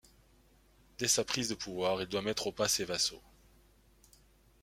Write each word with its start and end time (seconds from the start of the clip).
Dès 0.97 1.07
sa 1.07 1.23
prise 1.23 1.49
de 1.49 1.53
pouvoir, 1.53 2.01
il 2.01 2.07
doit 2.07 2.23
mettre 2.23 2.47
au 2.47 2.51
pas 2.51 2.67
ses 2.67 2.85
vassaux. 2.85 3.21